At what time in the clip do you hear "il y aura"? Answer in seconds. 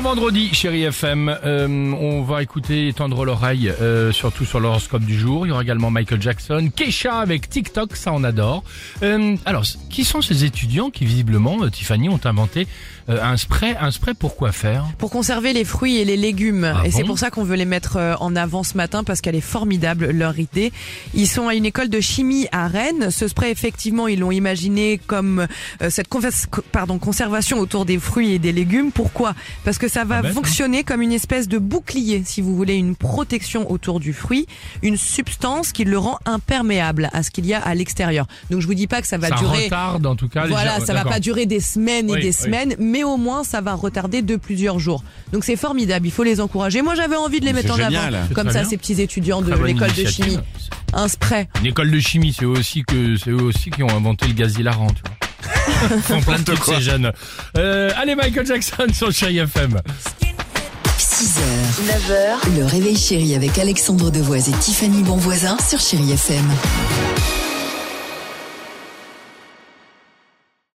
5.46-5.60